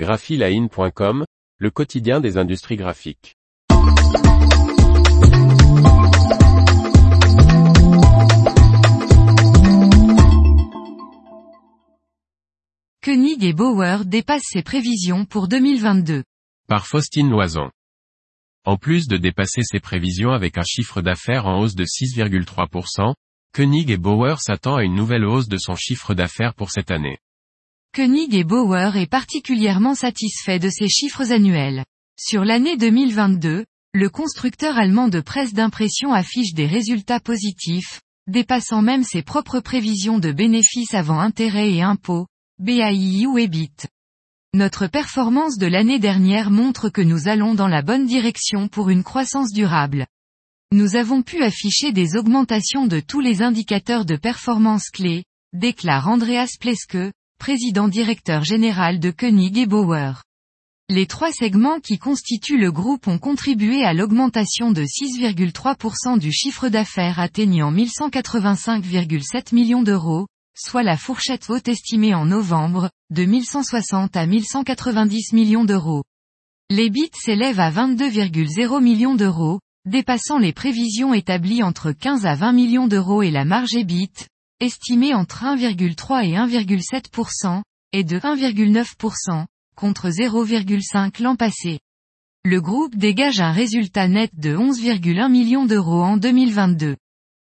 graphiline.com, 0.00 1.26
le 1.58 1.70
quotidien 1.70 2.20
des 2.20 2.38
industries 2.38 2.76
graphiques. 2.76 3.36
Koenig 13.04 13.44
et 13.44 13.52
Bauer 13.52 14.06
dépassent 14.06 14.48
ses 14.48 14.62
prévisions 14.62 15.26
pour 15.26 15.48
2022. 15.48 16.24
Par 16.66 16.86
Faustine 16.86 17.28
Loison. 17.28 17.70
En 18.64 18.78
plus 18.78 19.06
de 19.06 19.18
dépasser 19.18 19.62
ses 19.62 19.80
prévisions 19.80 20.30
avec 20.30 20.56
un 20.56 20.64
chiffre 20.64 21.02
d'affaires 21.02 21.46
en 21.46 21.60
hausse 21.60 21.74
de 21.74 21.84
6,3%, 21.84 23.12
Koenig 23.52 23.90
et 23.90 23.98
Bauer 23.98 24.40
s'attend 24.40 24.76
à 24.76 24.82
une 24.82 24.94
nouvelle 24.94 25.26
hausse 25.26 25.48
de 25.48 25.58
son 25.58 25.74
chiffre 25.74 26.14
d'affaires 26.14 26.54
pour 26.54 26.70
cette 26.70 26.90
année. 26.90 27.18
Koenig 27.92 28.36
et 28.36 28.44
Bauer 28.44 28.96
est 28.96 29.10
particulièrement 29.10 29.96
satisfait 29.96 30.60
de 30.60 30.70
ses 30.70 30.88
chiffres 30.88 31.32
annuels. 31.32 31.84
Sur 32.16 32.44
l'année 32.44 32.76
2022, 32.76 33.64
le 33.94 34.08
constructeur 34.08 34.78
allemand 34.78 35.08
de 35.08 35.20
presse 35.20 35.54
d'impression 35.54 36.12
affiche 36.12 36.54
des 36.54 36.66
résultats 36.66 37.18
positifs, 37.18 38.00
dépassant 38.28 38.80
même 38.80 39.02
ses 39.02 39.22
propres 39.22 39.58
prévisions 39.58 40.20
de 40.20 40.30
bénéfices 40.30 40.94
avant 40.94 41.18
intérêts 41.18 41.72
et 41.72 41.82
impôts, 41.82 42.28
BAI 42.60 43.26
ou 43.26 43.38
EBIT. 43.38 43.88
Notre 44.54 44.86
performance 44.86 45.58
de 45.58 45.66
l'année 45.66 45.98
dernière 45.98 46.52
montre 46.52 46.90
que 46.90 47.02
nous 47.02 47.26
allons 47.26 47.56
dans 47.56 47.66
la 47.66 47.82
bonne 47.82 48.06
direction 48.06 48.68
pour 48.68 48.90
une 48.90 49.02
croissance 49.02 49.50
durable. 49.50 50.06
Nous 50.70 50.94
avons 50.94 51.22
pu 51.22 51.42
afficher 51.42 51.90
des 51.90 52.14
augmentations 52.14 52.86
de 52.86 53.00
tous 53.00 53.18
les 53.18 53.42
indicateurs 53.42 54.04
de 54.04 54.14
performance 54.14 54.90
clés, 54.90 55.24
déclare 55.52 56.06
Andreas 56.06 56.54
Pleske, 56.60 57.10
président 57.40 57.88
directeur 57.88 58.44
général 58.44 59.00
de 59.00 59.10
Koenig 59.10 59.56
et 59.56 59.64
Bauer. 59.64 60.22
Les 60.90 61.06
trois 61.06 61.32
segments 61.32 61.80
qui 61.80 61.98
constituent 61.98 62.58
le 62.58 62.70
groupe 62.70 63.08
ont 63.08 63.18
contribué 63.18 63.82
à 63.82 63.94
l'augmentation 63.94 64.72
de 64.72 64.82
6,3% 64.82 66.18
du 66.18 66.30
chiffre 66.32 66.68
d'affaires 66.68 67.18
atteignant 67.18 67.72
1185,7 67.72 69.54
millions 69.54 69.82
d'euros, 69.82 70.26
soit 70.54 70.82
la 70.82 70.98
fourchette 70.98 71.48
haute 71.48 71.68
estimée 71.68 72.14
en 72.14 72.26
novembre, 72.26 72.90
de 73.08 73.24
1160 73.24 74.16
à 74.16 74.26
1190 74.26 75.32
millions 75.32 75.64
d'euros. 75.64 76.04
L'EBIT 76.68 77.12
s'élève 77.14 77.58
à 77.58 77.70
22,0 77.70 78.82
millions 78.82 79.14
d'euros, 79.14 79.60
dépassant 79.86 80.38
les 80.38 80.52
prévisions 80.52 81.14
établies 81.14 81.62
entre 81.62 81.92
15 81.92 82.26
à 82.26 82.34
20 82.34 82.52
millions 82.52 82.86
d'euros 82.86 83.22
et 83.22 83.30
la 83.30 83.46
marge 83.46 83.74
EBIT, 83.74 84.26
estimée 84.60 85.14
entre 85.14 85.44
1,3 85.44 86.24
et 86.24 86.34
1,7%, 86.34 87.62
est 87.92 88.04
de 88.04 88.18
1,9%, 88.18 89.46
contre 89.74 90.10
0,5 90.10 91.22
l'an 91.22 91.36
passé. 91.36 91.80
Le 92.44 92.60
groupe 92.60 92.96
dégage 92.96 93.40
un 93.40 93.52
résultat 93.52 94.08
net 94.08 94.30
de 94.34 94.56
11,1 94.56 95.30
millions 95.30 95.66
d'euros 95.66 96.02
en 96.02 96.16
2022. 96.16 96.96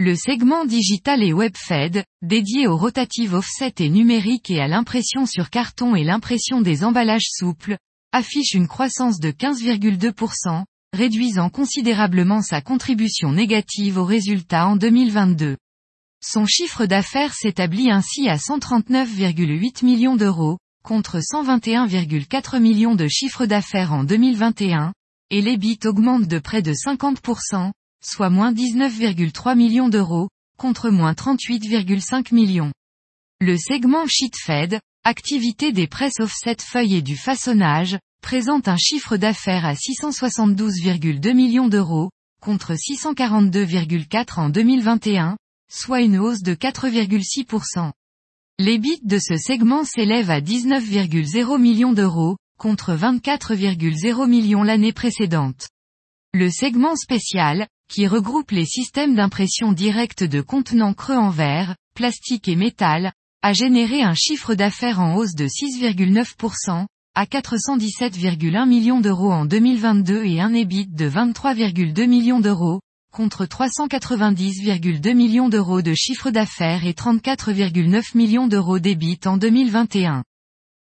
Le 0.00 0.14
segment 0.14 0.64
digital 0.64 1.24
et 1.24 1.32
WebFed, 1.32 2.04
dédié 2.22 2.68
aux 2.68 2.76
rotatives 2.76 3.34
offset 3.34 3.74
et 3.78 3.88
numériques 3.88 4.50
et 4.50 4.60
à 4.60 4.68
l'impression 4.68 5.26
sur 5.26 5.50
carton 5.50 5.96
et 5.96 6.04
l'impression 6.04 6.60
des 6.60 6.84
emballages 6.84 7.26
souples, 7.28 7.76
affiche 8.12 8.54
une 8.54 8.68
croissance 8.68 9.18
de 9.18 9.30
15,2%, 9.30 10.64
réduisant 10.92 11.50
considérablement 11.50 12.42
sa 12.42 12.60
contribution 12.60 13.32
négative 13.32 13.98
aux 13.98 14.04
résultats 14.04 14.68
en 14.68 14.76
2022. 14.76 15.56
Son 16.20 16.46
chiffre 16.46 16.86
d'affaires 16.86 17.32
s'établit 17.32 17.90
ainsi 17.90 18.28
à 18.28 18.36
139,8 18.36 19.84
millions 19.84 20.16
d'euros, 20.16 20.58
contre 20.82 21.18
121,4 21.18 22.58
millions 22.58 22.94
de 22.94 23.06
chiffre 23.08 23.46
d'affaires 23.46 23.92
en 23.92 24.04
2021, 24.04 24.92
et 25.30 25.40
l'EBIT 25.40 25.80
augmente 25.84 26.26
de 26.26 26.38
près 26.38 26.60
de 26.60 26.72
50%, 26.72 27.70
soit 28.04 28.30
moins 28.30 28.52
19,3 28.52 29.56
millions 29.56 29.88
d'euros, 29.88 30.28
contre 30.58 30.90
moins 30.90 31.12
38,5 31.12 32.34
millions. 32.34 32.72
Le 33.40 33.56
segment 33.56 34.06
Sheetfed, 34.08 34.80
activité 35.04 35.72
des 35.72 35.86
presses 35.86 36.20
offset 36.20 36.56
feuilles 36.60 36.96
et 36.96 37.02
du 37.02 37.16
façonnage, 37.16 37.96
présente 38.22 38.66
un 38.66 38.76
chiffre 38.76 39.16
d'affaires 39.16 39.64
à 39.64 39.74
672,2 39.74 41.32
millions 41.32 41.68
d'euros, 41.68 42.10
contre 42.42 42.74
642,4 42.74 44.40
en 44.40 44.48
2021, 44.48 45.36
soit 45.70 46.00
une 46.00 46.18
hausse 46.18 46.42
de 46.42 46.54
4,6%. 46.54 47.92
L'EBIT 48.58 49.00
de 49.04 49.18
ce 49.18 49.36
segment 49.36 49.84
s'élève 49.84 50.30
à 50.30 50.40
19,0 50.40 51.60
millions 51.60 51.92
d'euros, 51.92 52.36
contre 52.58 52.94
24,0 52.94 54.26
millions 54.28 54.62
l'année 54.62 54.92
précédente. 54.92 55.68
Le 56.34 56.50
segment 56.50 56.96
spécial, 56.96 57.68
qui 57.88 58.06
regroupe 58.06 58.50
les 58.50 58.66
systèmes 58.66 59.14
d'impression 59.14 59.72
directe 59.72 60.24
de 60.24 60.40
contenants 60.40 60.94
creux 60.94 61.16
en 61.16 61.30
verre, 61.30 61.76
plastique 61.94 62.48
et 62.48 62.56
métal, 62.56 63.12
a 63.42 63.52
généré 63.52 64.02
un 64.02 64.14
chiffre 64.14 64.54
d'affaires 64.54 65.00
en 65.00 65.14
hausse 65.14 65.34
de 65.34 65.46
6,9%, 65.46 66.86
à 67.14 67.24
417,1 67.24 68.68
millions 68.68 69.00
d'euros 69.00 69.32
en 69.32 69.44
2022 69.44 70.24
et 70.24 70.40
un 70.40 70.52
EBIT 70.52 70.88
de 70.88 71.08
23,2 71.08 72.06
millions 72.06 72.40
d'euros, 72.40 72.80
contre 73.12 73.44
390,2 73.44 75.14
millions 75.14 75.48
d'euros 75.48 75.82
de 75.82 75.94
chiffre 75.94 76.30
d'affaires 76.30 76.86
et 76.86 76.92
34,9 76.92 78.16
millions 78.16 78.46
d'euros 78.46 78.78
d'EBIT 78.78 79.20
en 79.26 79.36
2021. 79.36 80.24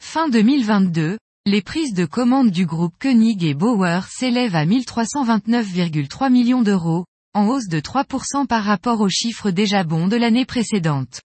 Fin 0.02 0.28
2022, 0.28 1.18
les 1.46 1.62
prises 1.62 1.94
de 1.94 2.04
commande 2.04 2.50
du 2.50 2.66
groupe 2.66 2.94
Koenig 3.00 3.42
et 3.44 3.54
Bauer 3.54 4.06
s'élèvent 4.08 4.56
à 4.56 4.66
1329,3 4.66 6.30
millions 6.30 6.62
d'euros, 6.62 7.06
en 7.34 7.46
hausse 7.48 7.68
de 7.68 7.80
3% 7.80 8.46
par 8.46 8.64
rapport 8.64 9.00
aux 9.00 9.08
chiffres 9.08 9.50
déjà 9.50 9.84
bons 9.84 10.08
de 10.08 10.16
l'année 10.16 10.44
précédente. 10.44 11.20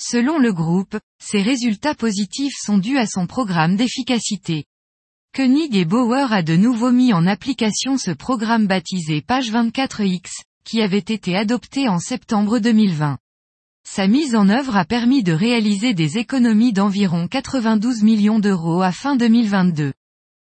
Selon 0.00 0.38
le 0.38 0.52
groupe, 0.52 0.98
ces 1.22 1.42
résultats 1.42 1.94
positifs 1.94 2.54
sont 2.58 2.78
dus 2.78 2.96
à 2.96 3.06
son 3.06 3.26
programme 3.26 3.76
d'efficacité. 3.76 4.64
Koenig 5.32 5.76
et 5.76 5.84
Bauer 5.84 6.32
a 6.32 6.42
de 6.42 6.56
nouveau 6.56 6.90
mis 6.90 7.12
en 7.12 7.24
application 7.24 7.96
ce 7.96 8.10
programme 8.10 8.66
baptisé 8.66 9.22
Page 9.22 9.52
24X, 9.52 10.42
qui 10.64 10.82
avait 10.82 10.98
été 10.98 11.36
adopté 11.36 11.88
en 11.88 12.00
septembre 12.00 12.58
2020. 12.58 13.16
Sa 13.88 14.08
mise 14.08 14.34
en 14.34 14.48
œuvre 14.48 14.76
a 14.76 14.84
permis 14.84 15.22
de 15.22 15.32
réaliser 15.32 15.94
des 15.94 16.18
économies 16.18 16.72
d'environ 16.72 17.28
92 17.28 18.02
millions 18.02 18.40
d'euros 18.40 18.82
à 18.82 18.90
fin 18.90 19.14
2022. 19.14 19.92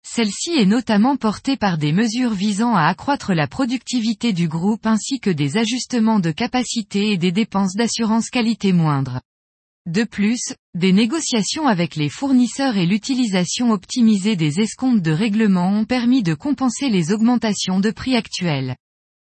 Celle-ci 0.05 0.59
est 0.59 0.67
notamment 0.67 1.17
portée 1.17 1.56
par 1.56 1.79
des 1.79 1.93
mesures 1.93 2.35
visant 2.35 2.75
à 2.75 2.87
accroître 2.87 3.33
la 3.33 3.47
productivité 3.47 4.33
du 4.33 4.49
groupe 4.49 4.87
ainsi 4.87 5.21
que 5.21 5.31
des 5.31 5.56
ajustements 5.56 6.19
de 6.19 6.33
capacité 6.33 7.12
et 7.12 7.17
des 7.17 7.31
dépenses 7.31 7.77
d'assurance 7.77 8.29
qualité 8.29 8.73
moindres. 8.73 9.21
De 9.87 10.05
plus, 10.05 10.41
des 10.75 10.95
négociations 10.95 11.67
avec 11.67 11.95
les 11.95 12.09
fournisseurs 12.09 12.78
et 12.78 12.87
l'utilisation 12.87 13.71
optimisée 13.71 14.34
des 14.34 14.61
escomptes 14.61 15.03
de 15.03 15.11
règlement 15.11 15.71
ont 15.71 15.84
permis 15.84 16.22
de 16.22 16.33
compenser 16.33 16.89
les 16.89 17.12
augmentations 17.12 17.81
de 17.81 17.91
prix 17.91 18.17
actuelles. 18.17 18.77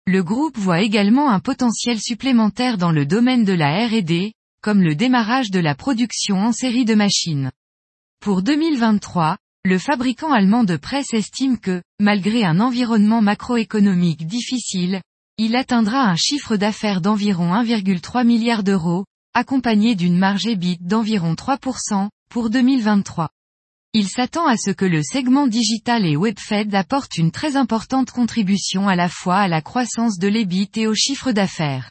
Le 0.07 0.25
groupe 0.25 0.59
voit 0.59 0.81
également 0.81 1.31
un 1.31 1.39
potentiel 1.39 2.01
supplémentaire 2.01 2.79
dans 2.79 2.91
le 2.91 3.07
domaine 3.07 3.45
de 3.45 3.53
la 3.53 3.87
R&D, 3.87 4.33
comme 4.61 4.83
le 4.83 4.97
démarrage 4.97 5.53
de 5.53 5.61
la 5.61 5.77
production 5.77 6.39
en 6.39 6.53
série 6.53 6.85
de 6.85 6.95
machines. 6.97 7.53
Pour 8.21 8.43
2023, 8.43 9.37
le 9.65 9.79
fabricant 9.79 10.33
allemand 10.33 10.65
de 10.65 10.77
presse 10.77 11.15
estime 11.15 11.59
que, 11.59 11.81
malgré 12.01 12.45
un 12.45 12.59
environnement 12.59 13.23
macroéconomique 13.23 14.27
difficile, 14.27 15.01
il 15.39 15.55
atteindra 15.55 16.03
un 16.03 16.17
chiffre 16.17 16.57
d'affaires 16.57 17.01
d'environ 17.01 17.55
1,3 17.55 18.27
milliard 18.27 18.65
d'euros, 18.65 19.05
accompagné 19.35 19.95
d'une 19.95 20.19
marge 20.19 20.47
EBIT 20.47 20.79
d'environ 20.81 21.35
3%, 21.35 22.09
pour 22.31 22.51
2023. 22.51 23.31
Il 23.93 24.09
s'attend 24.09 24.47
à 24.47 24.57
ce 24.57 24.71
que 24.71 24.85
le 24.85 25.03
segment 25.03 25.49
digital 25.49 26.07
et 26.07 26.17
WebFed 26.17 26.75
apporte 26.75 27.19
une 27.19 27.33
très 27.33 27.57
importante 27.57 28.13
contribution 28.13 28.87
à 28.87 28.95
la 28.95 29.09
fois 29.09 29.39
à 29.39 29.49
la 29.49 29.63
croissance 29.63 30.19
de 30.19 30.29
l'EBIT 30.29 30.71
et 30.77 30.87
au 30.87 30.95
chiffre 30.95 31.33
d'affaires. 31.33 31.91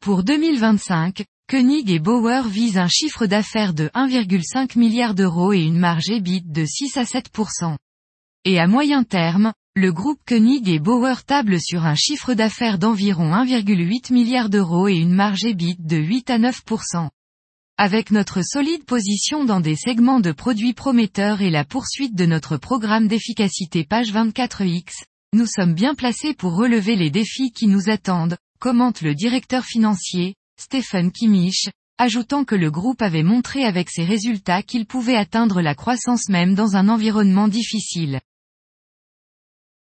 Pour 0.00 0.24
2025, 0.24 1.24
Koenig 1.48 1.90
et 1.90 1.98
Bauer 2.00 2.48
visent 2.48 2.78
un 2.78 2.88
chiffre 2.88 3.26
d'affaires 3.26 3.74
de 3.74 3.88
1,5 3.94 4.76
milliard 4.76 5.14
d'euros 5.14 5.52
et 5.52 5.62
une 5.62 5.78
marge 5.78 6.10
EBIT 6.10 6.42
de 6.46 6.64
6 6.64 6.96
à 6.96 7.04
7%. 7.04 7.76
Et 8.44 8.58
à 8.58 8.66
moyen 8.66 9.04
terme, 9.04 9.52
le 9.76 9.92
groupe 9.92 10.18
Koenig 10.26 10.68
et 10.68 10.80
Bauer 10.80 11.22
table 11.24 11.60
sur 11.60 11.86
un 11.86 11.94
chiffre 11.94 12.34
d'affaires 12.34 12.76
d'environ 12.76 13.32
1,8 13.32 14.12
milliard 14.12 14.50
d'euros 14.50 14.88
et 14.88 14.96
une 14.96 15.14
marge 15.14 15.44
EBIT 15.44 15.76
de 15.78 15.96
8 15.96 16.28
à 16.30 16.38
9%. 16.38 17.08
Avec 17.78 18.10
notre 18.10 18.42
solide 18.42 18.84
position 18.84 19.44
dans 19.44 19.60
des 19.60 19.76
segments 19.76 20.18
de 20.18 20.32
produits 20.32 20.74
prometteurs 20.74 21.40
et 21.40 21.50
la 21.50 21.64
poursuite 21.64 22.16
de 22.16 22.26
notre 22.26 22.56
programme 22.56 23.06
d'efficacité 23.06 23.84
page 23.84 24.12
24X, 24.12 25.04
nous 25.34 25.46
sommes 25.46 25.74
bien 25.74 25.94
placés 25.94 26.34
pour 26.34 26.56
relever 26.56 26.96
les 26.96 27.10
défis 27.10 27.52
qui 27.52 27.68
nous 27.68 27.88
attendent, 27.90 28.36
commente 28.58 29.02
le 29.02 29.14
directeur 29.14 29.64
financier, 29.64 30.34
Stephen 30.60 31.12
Kimmich, 31.12 31.70
ajoutant 31.96 32.44
que 32.44 32.56
le 32.56 32.72
groupe 32.72 33.02
avait 33.02 33.22
montré 33.22 33.64
avec 33.64 33.88
ses 33.88 34.04
résultats 34.04 34.64
qu'il 34.64 34.84
pouvait 34.84 35.16
atteindre 35.16 35.62
la 35.62 35.76
croissance 35.76 36.28
même 36.28 36.56
dans 36.56 36.74
un 36.74 36.88
environnement 36.88 37.46
difficile. 37.46 38.20